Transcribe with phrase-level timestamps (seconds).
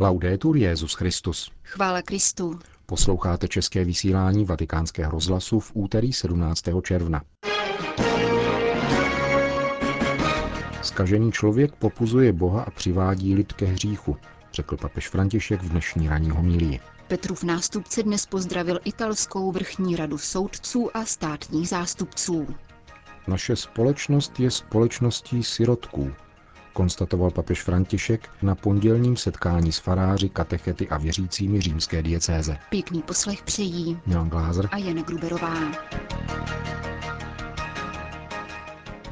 [0.00, 1.50] Laudetur Jezus Christus.
[1.64, 2.58] Chvála Kristu.
[2.86, 6.64] Posloucháte české vysílání Vatikánského rozhlasu v úterý 17.
[6.82, 7.22] června.
[10.82, 14.16] Skažený člověk popuzuje Boha a přivádí lid ke hříchu,
[14.52, 16.80] řekl papež František v dnešní ranní homílii.
[17.08, 22.46] Petrův nástupce dnes pozdravil italskou vrchní radu soudců a státních zástupců.
[23.28, 26.12] Naše společnost je společností sirotků,
[26.74, 32.56] konstatoval papež František na pondělním setkání s faráři, katechety a věřícími římské diecéze.
[32.70, 35.54] Pěkný poslech přejí Milan Glázer a Jana Gruberová.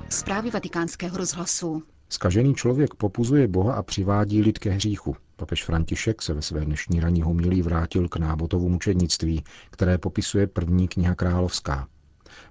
[0.08, 1.82] Zprávy vatikánského rozhlasu.
[2.08, 5.16] Skažený člověk popuzuje Boha a přivádí lid ke hříchu.
[5.36, 10.88] Papež František se ve své dnešní ranní homilí vrátil k nábotovu mučednictví, které popisuje první
[10.88, 11.88] kniha královská.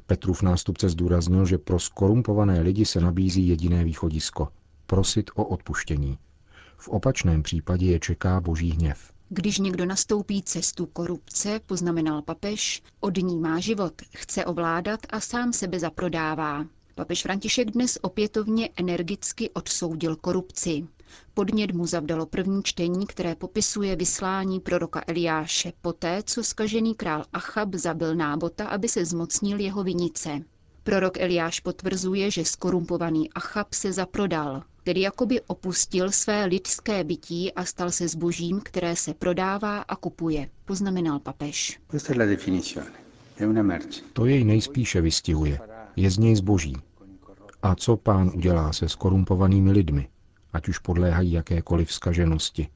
[0.05, 4.48] Petrův nástupce zdůraznil, že pro skorumpované lidi se nabízí jediné východisko–
[4.91, 6.18] prosit o odpuštění.
[6.77, 9.12] V opačném případě je čeká boží hněv.
[9.30, 15.54] Když někdo nastoupí cestu korupce, poznamenal papež, od ní má život, chce ovládat a sám
[15.54, 16.65] sebe zaprodává.
[16.96, 20.88] Papež František dnes opětovně energicky odsoudil korupci.
[21.34, 27.76] Podnět mu zavdalo první čtení, které popisuje vyslání proroka Eliáše poté, co skažený král Achab
[27.76, 30.41] zabil nábota, aby se zmocnil jeho vinice.
[30.84, 37.65] Prorok Eliáš potvrzuje, že skorumpovaný Achab se zaprodal, tedy jakoby opustil své lidské bytí a
[37.65, 41.79] stal se zbožím, které se prodává a kupuje, poznamenal papež.
[44.13, 45.59] To jej nejspíše vystihuje.
[45.96, 46.76] Je z něj zboží.
[47.63, 50.09] A co pán udělá se skorumpovanými lidmi,
[50.54, 52.68] ať už podléhají jakékoliv skaženosti?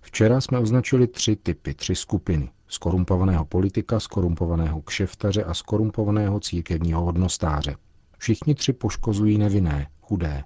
[0.00, 2.50] Včera jsme označili tři typy, tři skupiny.
[2.68, 7.76] Skorumpovaného politika, skorumpovaného kšeftaře a skorumpovaného církevního hodnostáře.
[8.18, 10.44] Všichni tři poškozují nevinné, chudé,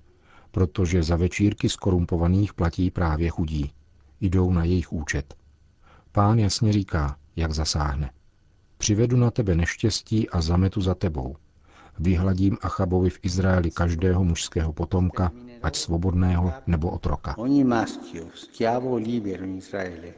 [0.58, 3.72] protože za večírky skorumpovaných platí právě chudí.
[4.20, 5.34] Jdou na jejich účet.
[6.12, 8.10] Pán jasně říká, jak zasáhne.
[8.78, 11.36] Přivedu na tebe neštěstí a zametu za tebou.
[11.98, 15.32] Vyhladím Achabovi v Izraeli každého mužského potomka,
[15.62, 17.36] ať svobodného nebo otroka.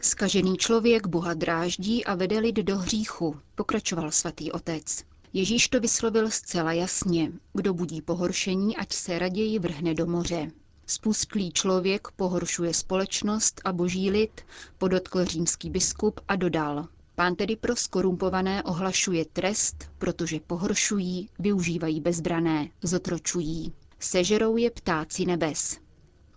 [0.00, 5.09] Skažený člověk Boha dráždí a vede lid do hříchu, pokračoval svatý otec.
[5.32, 7.32] Ježíš to vyslovil zcela jasně.
[7.54, 10.50] Kdo budí pohoršení, ať se raději vrhne do moře.
[10.86, 14.40] Spustlý člověk pohoršuje společnost a boží lid,
[14.78, 16.88] podotkl římský biskup a dodal.
[17.14, 23.72] Pán tedy pro skorumpované ohlašuje trest, protože pohoršují, využívají bezbrané, zotročují.
[23.98, 25.78] Sežerou je ptáci nebes.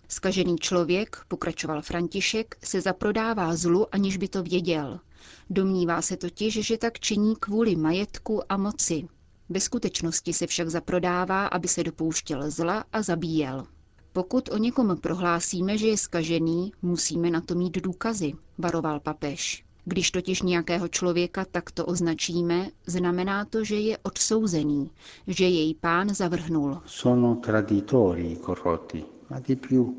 [0.07, 4.99] Skažený člověk, pokračoval František, se zaprodává zlu, aniž by to věděl.
[5.49, 9.07] Domnívá se totiž, že tak činí kvůli majetku a moci.
[9.49, 13.65] Ve skutečnosti se však zaprodává, aby se dopouštěl zla a zabíjel.
[14.13, 19.63] Pokud o někom prohlásíme, že je skažený, musíme na to mít důkazy, varoval papež.
[19.85, 24.91] Když totiž nějakého člověka takto označíme, znamená to, že je odsouzený,
[25.27, 26.81] že jej pán zavrhnul.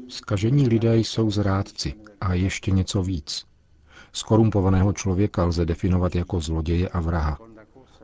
[0.08, 3.44] Skažení lidé jsou zrádci a ještě něco víc.
[4.14, 7.38] Skorumpovaného člověka lze definovat jako zloděje a vraha.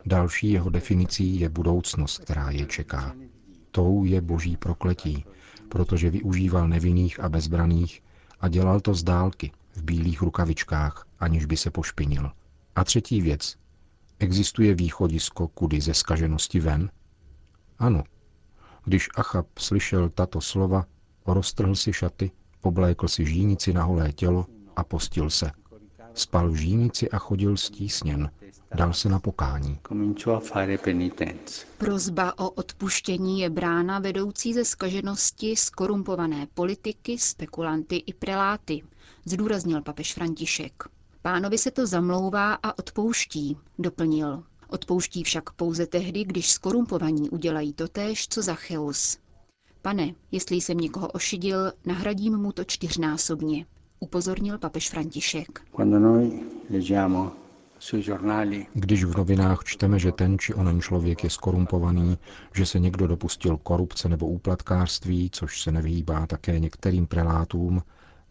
[0.07, 3.15] Další jeho definicí je budoucnost, která je čeká.
[3.71, 5.25] Tou je boží prokletí,
[5.69, 8.03] protože využíval nevinných a bezbraných
[8.41, 12.31] a dělal to z dálky, v bílých rukavičkách, aniž by se pošpinil.
[12.77, 13.57] A třetí věc.
[14.19, 16.91] Existuje východisko kudy ze skaženosti ven?
[17.79, 18.05] Ano.
[18.85, 20.85] Když Achab slyšel tato slova,
[21.27, 22.31] roztrhl si šaty,
[22.63, 24.47] oblékl si žínici na holé tělo
[24.77, 25.51] a postil se.
[26.15, 28.31] Spal v žínici a chodil stísněn.
[28.75, 29.79] Dal se na pokání.
[31.79, 38.83] Prozba o odpuštění je brána vedoucí ze skaženosti skorumpované politiky, spekulanty i preláty,
[39.25, 40.85] zdůraznil papež František.
[41.23, 44.43] Pánovi se to zamlouvá a odpouští, doplnil.
[44.69, 49.19] Odpouští však pouze tehdy, když skorumpovaní udělají totéž, co Zacheus.
[49.83, 53.67] Pane, jestli jsem někoho ošidil, nahradím mu to čtyřnásobně,
[54.01, 55.61] upozornil papež František.
[58.75, 62.19] Když v novinách čteme, že ten či onen člověk je skorumpovaný,
[62.55, 67.83] že se někdo dopustil korupce nebo úplatkářství, což se nevyhýbá také některým prelátům,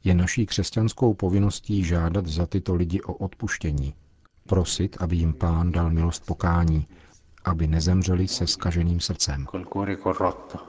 [0.04, 3.94] je naší křesťanskou povinností žádat za tyto lidi o odpuštění.
[4.48, 6.88] Prosit, aby jim pán dal milost pokání,
[7.46, 9.48] aby nezemřeli se skaženým srdcem.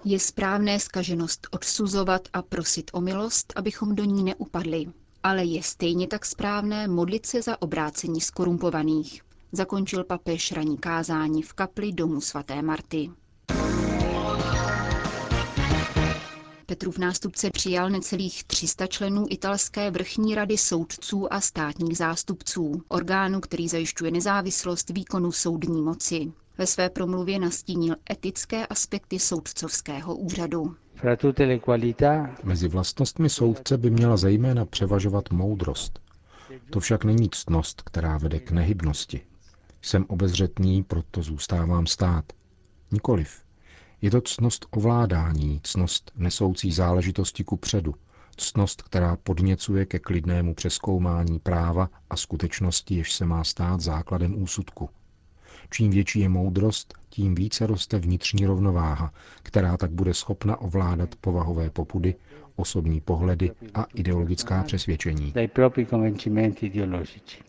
[0.05, 4.87] Je správné skaženost odsuzovat a prosit o milost, abychom do ní neupadli.
[5.23, 9.23] Ale je stejně tak správné modlit se za obrácení skorumpovaných.
[9.53, 13.11] Zakončil papež raní kázání v kapli domu svaté Marty.
[16.67, 23.69] Petrův nástupce přijal necelých 300 členů italské vrchní rady soudců a státních zástupců, orgánu, který
[23.69, 26.33] zajišťuje nezávislost výkonu soudní moci.
[26.61, 30.77] Ve své promluvě nastínil etické aspekty soudcovského úřadu.
[32.45, 36.01] Mezi vlastnostmi soudce by měla zejména převažovat moudrost.
[36.71, 39.21] To však není ctnost, která vede k nehybnosti.
[39.83, 42.25] Jsem obezřetný, proto zůstávám stát.
[42.93, 43.43] Nikoliv.
[44.03, 47.95] Je to ctnost ovládání, ctnost nesoucí záležitosti ku předu,
[48.37, 54.91] ctnost, která podněcuje ke klidnému přeskoumání práva a skutečnosti, jež se má stát základem úsudku.
[55.71, 59.13] Čím větší je moudrost, tím více roste vnitřní rovnováha,
[59.43, 62.15] která tak bude schopna ovládat povahové popudy,
[62.61, 65.35] osobní pohledy a ideologická přesvědčení.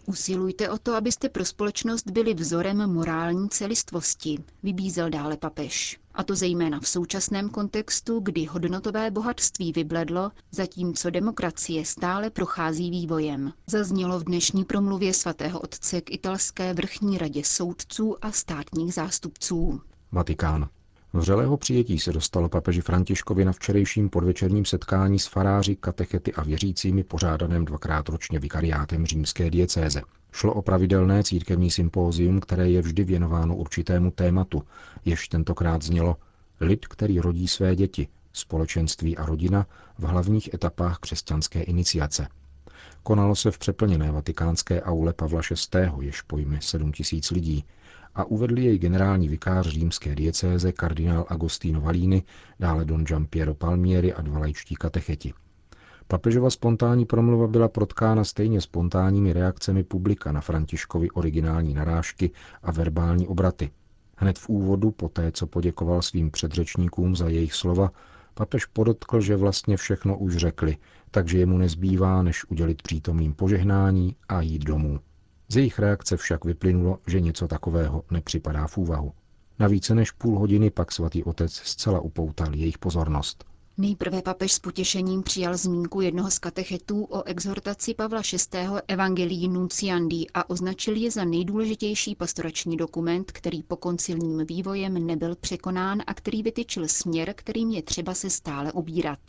[0.06, 6.00] Usilujte o to, abyste pro společnost byli vzorem morální celistvosti, vybízel dále papež.
[6.14, 13.54] A to zejména v současném kontextu, kdy hodnotové bohatství vybledlo, zatímco demokracie stále prochází vývojem.
[13.68, 19.82] Zaznělo v dnešní promluvě svatého otce k italské vrchní radě soudců a státních zástupců.
[20.12, 20.70] Vatikán.
[21.14, 27.04] Vřelého přijetí se dostalo papeži Františkovi na včerejším podvečerním setkání s faráři, katechety a věřícími
[27.04, 30.02] pořádaném dvakrát ročně vikariátem římské diecéze.
[30.32, 34.64] Šlo o pravidelné církevní sympózium, které je vždy věnováno určitému tématu,
[35.06, 36.18] jež tentokrát znělo
[36.62, 39.68] Lid, který rodí své děti, společenství a rodina
[39.98, 42.28] v hlavních etapách křesťanské iniciace.
[43.04, 45.42] Konalo se v přeplněné vatikánské aule Pavla
[45.74, 47.66] VI., jež pojme 7 tisíc lidí,
[48.16, 52.24] a uvedl jej generální vikář římské diecéze kardinál Agostino Valíny,
[52.60, 55.34] dále don Giampiero Palmieri a dva laičtí katecheti.
[56.08, 62.32] Papežova spontánní promluva byla protkána stejně spontánními reakcemi publika na Františkovi originální narážky
[62.64, 63.72] a verbální obraty.
[64.18, 67.92] Hned v úvodu, po té, co poděkoval svým předřečníkům za jejich slova,
[68.34, 70.78] papež podotkl, že vlastně všechno už řekli,
[71.12, 75.00] takže jemu nezbývá, než udělit přítomným požehnání a jít domů.
[75.52, 79.12] Z jejich reakce však vyplynulo, že něco takového nepřipadá v úvahu.
[79.60, 83.46] Na více než půl hodiny pak svatý otec zcela upoutal jejich pozornost.
[83.78, 88.22] Nejprve papež s potěšením přijal zmínku jednoho z katechetů o exhortaci Pavla
[88.54, 88.60] VI.
[88.88, 96.02] Evangelii Nunciandi a označil je za nejdůležitější pastorační dokument, který po koncilním vývojem nebyl překonán
[96.08, 99.20] a který vytyčil směr, kterým je třeba se stále ubírat.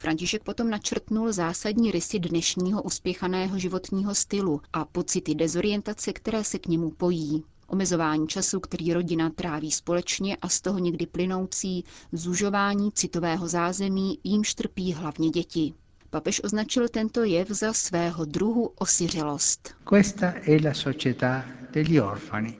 [0.00, 6.66] František potom načrtnul zásadní rysy dnešního uspěchaného životního stylu a pocity dezorientace, které se k
[6.66, 7.44] němu pojí.
[7.66, 14.54] Omezování času, který rodina tráví společně a z toho někdy plynoucí zužování citového zázemí, jímž
[14.54, 15.74] trpí hlavně děti.
[16.10, 19.74] Papež označil tento jev za svého druhu osiřelost.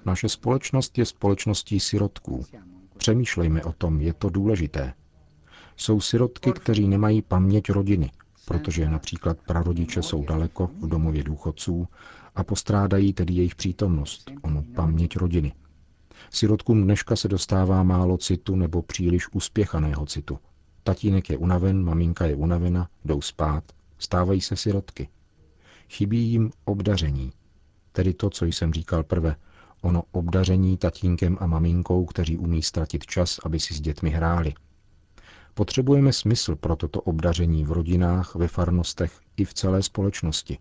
[0.05, 2.44] Naše společnost je společností sirotků.
[2.96, 4.94] Přemýšlejme o tom, je to důležité.
[5.81, 8.11] Jsou sirotky, kteří nemají paměť rodiny,
[8.45, 11.89] protože například prarodiče jsou daleko v domově důchodců
[12.35, 15.53] a postrádají tedy jejich přítomnost, onu paměť rodiny.
[16.31, 20.39] Sirotkům dneška se dostává málo citu nebo příliš uspěchaného citu.
[20.83, 23.65] Tatínek je unaven, maminka je unavena, jdou spát,
[23.99, 25.09] stávají se sirotky.
[25.89, 27.33] Chybí jim obdaření,
[27.93, 29.37] tedy to, co jsem říkal prve,
[29.83, 34.55] ono obdaření tatínkem a maminkou, kteří umí ztratit čas, aby si s dětmi hráli–
[35.59, 40.59] Potřebujeme smysl pro toto obdaření v rodinách, ve farnostech i v celé společnosti.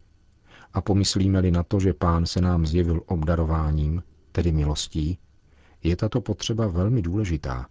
[0.74, 5.18] A pomyslíme-li na to, že pán se nám zjevil obdarováním, tedy milostí,
[5.84, 7.68] je tato potřeba velmi důležitá.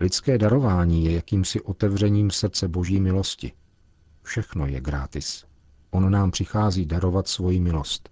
[0.00, 3.52] Lidské darování je jakýmsi otevřením srdce boží milosti.
[4.22, 5.44] Všechno je gratis.
[5.90, 8.08] On nám přichází darovat svoji milost.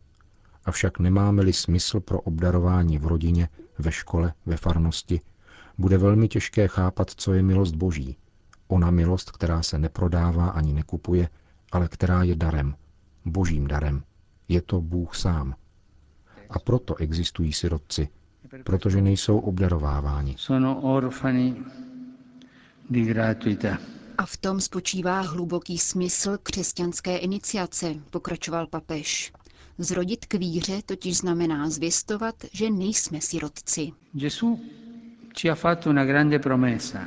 [0.65, 3.49] Avšak nemáme-li smysl pro obdarování v rodině,
[3.79, 5.21] ve škole, ve farnosti,
[5.81, 8.17] bude velmi těžké chápat, co je milost Boží.
[8.69, 11.29] Ona milost, která se neprodává ani nekupuje,
[11.73, 12.75] ale která je darem,
[13.25, 14.03] božím darem.
[14.49, 15.55] Je to Bůh sám.
[16.51, 18.09] A proto existují sirotci,
[18.65, 20.37] protože nejsou obdarováváni.
[24.19, 29.33] A v tom spočívá hluboký smysl křesťanské iniciace, pokračoval papež.
[29.79, 33.93] Zrodit k víře totiž znamená zvěstovat, že nejsme sirotci.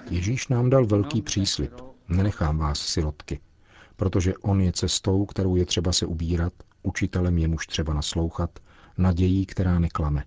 [0.10, 1.74] Ježíš nám dal velký příslip.
[2.10, 3.40] Nenechám vás sirotky,
[3.96, 6.54] protože on je cestou, kterou je třeba se ubírat,
[6.84, 8.60] učitelem jemuž třeba naslouchat,
[8.98, 10.24] nadějí, která neklame.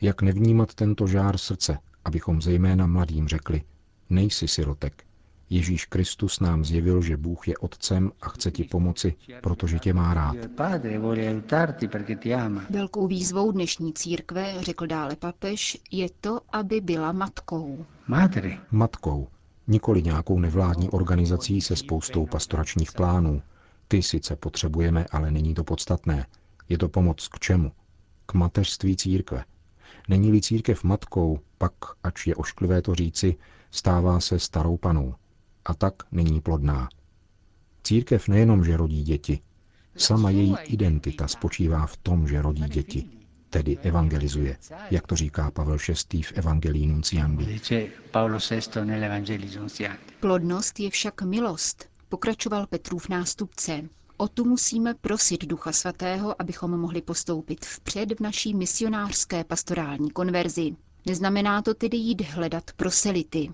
[0.00, 3.62] Jak nevnímat tento žár srdce, abychom zejména mladým řekli,
[4.10, 5.04] nejsi sirotek,
[5.50, 10.14] Ježíš Kristus nám zjevil, že Bůh je Otcem a chce ti pomoci, protože tě má
[10.14, 10.36] rád.
[12.70, 17.86] Velkou výzvou dnešní církve, řekl dále papež, je to, aby byla matkou.
[18.70, 19.28] Matkou.
[19.66, 23.42] Nikoli nějakou nevládní organizací se spoustou pastoračních plánů.
[23.88, 26.26] Ty sice potřebujeme, ale není to podstatné.
[26.68, 27.72] Je to pomoc k čemu?
[28.26, 29.44] K mateřství církve.
[30.08, 31.72] Není-li církev matkou, pak,
[32.04, 33.36] ač je ošklivé to říci,
[33.70, 35.14] stává se starou panou.
[35.68, 36.88] A tak není plodná.
[37.82, 39.40] Církev nejenom, že rodí děti,
[39.96, 43.08] sama její identita spočívá v tom, že rodí děti,
[43.50, 44.56] tedy evangelizuje,
[44.90, 45.76] jak to říká Pavel
[46.12, 46.22] VI.
[46.22, 47.60] v Evangelii Nunciandi.
[50.20, 53.82] Plodnost je však milost, pokračoval Petrův nástupce.
[54.16, 60.76] O tu musíme prosit Ducha Svatého, abychom mohli postoupit vpřed v naší misionářské pastorální konverzi.
[61.06, 63.50] Neznamená to tedy jít hledat proselity.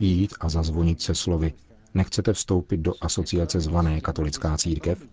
[0.00, 1.52] Jít a zazvonit se slovy.
[1.94, 5.06] Nechcete vstoupit do asociace zvané katolická církev?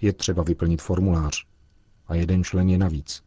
[0.00, 1.44] Je třeba vyplnit formulář.
[2.06, 3.22] A jeden člen je navíc.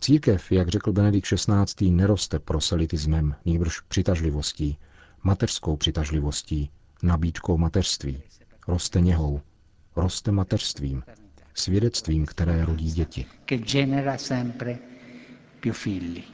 [0.00, 4.78] Církev, jak řekl Benedikt XVI., neroste proselitismem, nýbrž přitažlivostí,
[5.22, 6.70] mateřskou přitažlivostí,
[7.02, 8.22] nabídkou mateřství.
[8.68, 9.40] Roste něhou,
[9.96, 11.02] roste mateřstvím,
[11.54, 13.26] svědectvím, které rodí děti.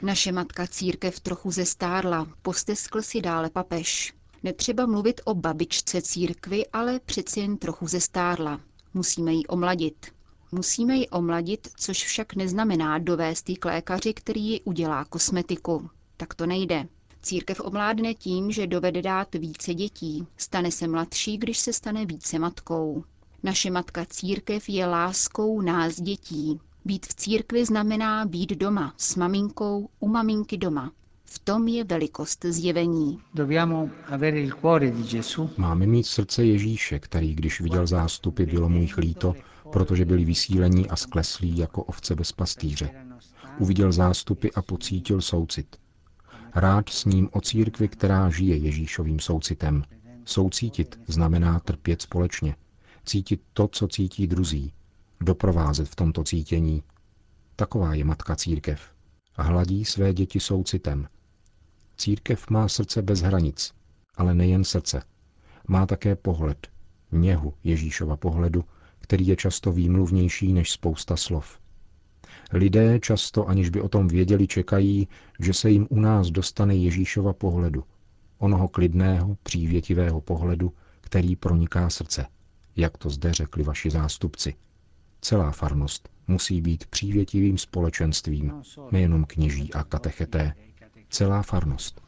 [0.01, 4.13] Naše matka církev trochu zestárla, posteskl si dále papež.
[4.43, 8.61] Netřeba mluvit o babičce církvy, ale přeci jen trochu zestárla.
[8.93, 10.05] Musíme ji omladit.
[10.51, 15.89] Musíme ji omladit, což však neznamená dovést ji k lékaři, který ji udělá kosmetiku.
[16.17, 16.87] Tak to nejde.
[17.21, 20.27] Církev omládne tím, že dovede dát více dětí.
[20.37, 23.03] Stane se mladší, když se stane více matkou.
[23.43, 26.59] Naše matka církev je láskou nás dětí.
[26.85, 30.91] Být v církvi znamená být doma, s maminkou, u maminky doma.
[31.25, 33.19] V tom je velikost zjevení.
[35.57, 39.33] Máme mít srdce Ježíše, který, když viděl zástupy, bylo mu jich líto,
[39.71, 42.89] protože byli vysílení a skleslí jako ovce bez pastýře.
[43.59, 45.75] Uviděl zástupy a pocítil soucit.
[46.55, 49.83] Rád s ním o církvi, která žije Ježíšovým soucitem.
[50.25, 52.55] Soucítit znamená trpět společně.
[53.05, 54.73] Cítit to, co cítí druzí.
[55.23, 56.83] Doprovázet v tomto cítění.
[57.55, 58.81] Taková je matka církev.
[59.37, 61.07] Hladí své děti soucitem.
[61.97, 63.73] Církev má srdce bez hranic,
[64.15, 65.03] ale nejen srdce.
[65.67, 66.67] Má také pohled,
[67.11, 68.63] něhu Ježíšova pohledu,
[68.99, 71.59] který je často výmluvnější než spousta slov.
[72.53, 75.07] Lidé často, aniž by o tom věděli, čekají,
[75.39, 77.83] že se jim u nás dostane Ježíšova pohledu,
[78.37, 82.25] onoho klidného, přívětivého pohledu, který proniká srdce,
[82.75, 84.55] jak to zde řekli vaši zástupci.
[85.23, 88.61] Celá farnost musí být přívětivým společenstvím,
[88.91, 90.53] nejenom kněží a katecheté,
[91.09, 92.01] celá farnost.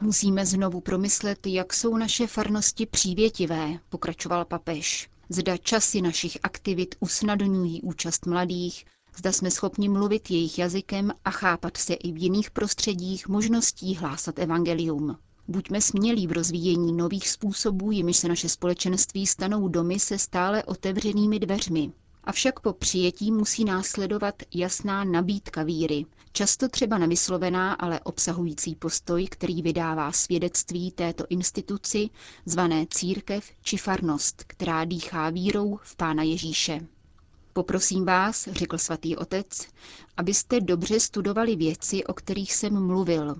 [0.00, 5.08] Musíme znovu promyslet, jak jsou naše farnosti přívětivé, pokračoval papež.
[5.28, 8.84] Zda časy našich aktivit usnadňují účast mladých,
[9.16, 14.38] zda jsme schopni mluvit jejich jazykem a chápat se i v jiných prostředích možností hlásat
[14.38, 15.18] evangelium.
[15.50, 21.38] Buďme smělí v rozvíjení nových způsobů, jimiž se naše společenství stanou domy se stále otevřenými
[21.38, 21.92] dveřmi.
[22.24, 29.62] Avšak po přijetí musí následovat jasná nabídka víry, často třeba nevyslovená, ale obsahující postoj, který
[29.62, 32.10] vydává svědectví této instituci,
[32.46, 36.80] zvané církev či farnost, která dýchá vírou v Pána Ježíše.
[37.52, 39.66] Poprosím vás, řekl svatý otec,
[40.16, 43.36] abyste dobře studovali věci, o kterých jsem mluvil,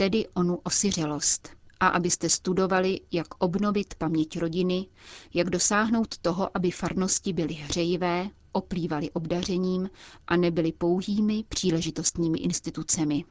[0.00, 1.48] tedy onu osiřelost,
[1.80, 4.86] a abyste studovali, jak obnovit paměť rodiny,
[5.34, 9.90] jak dosáhnout toho, aby farnosti byly hřejivé, oplývaly obdařením
[10.26, 13.24] a nebyly pouhými příležitostními institucemi.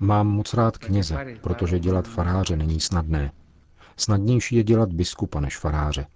[0.00, 3.32] Mám moc rád kněze, protože dělat faráře není snadné.
[3.96, 6.06] Snadnější je dělat biskupa než faráře,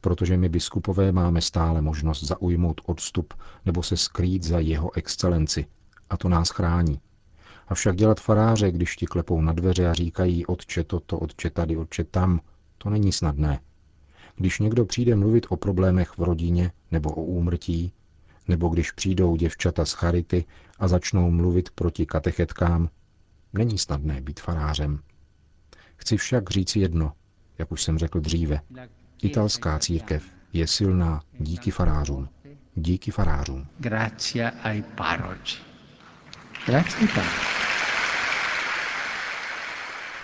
[0.00, 3.34] protože my biskupové máme stále možnost zaujmout odstup
[3.66, 5.66] nebo se skrýt za jeho excelenci,
[6.12, 7.00] a to nás chrání.
[7.68, 12.04] Avšak dělat faráře, když ti klepou na dveře a říkají otče toto, otče tady, otče
[12.04, 12.40] tam,
[12.78, 13.60] to není snadné.
[14.36, 17.92] Když někdo přijde mluvit o problémech v rodině nebo o úmrtí,
[18.48, 20.44] nebo když přijdou děvčata z charity
[20.78, 22.88] a začnou mluvit proti katechetkám,
[23.52, 25.00] není snadné být farářem.
[25.96, 27.12] Chci však říci jedno,
[27.58, 28.60] jak už jsem řekl dříve.
[29.22, 32.28] Italská církev je silná díky farářům.
[32.74, 33.66] Díky farářům.
[33.78, 35.71] Grazie ai parroci.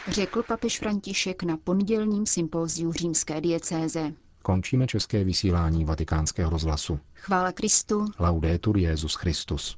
[0.09, 4.12] Řekl papež František na pondělním sympóziu římské diecéze.
[4.42, 7.00] Končíme české vysílání vatikánského rozhlasu.
[7.14, 8.07] Chvála Kristu.
[8.18, 9.76] Laudetur Jezus Christus.